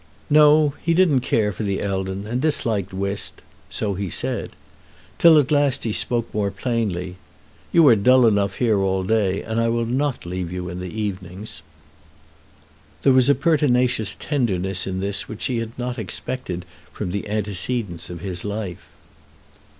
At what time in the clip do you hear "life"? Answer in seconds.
18.43-18.89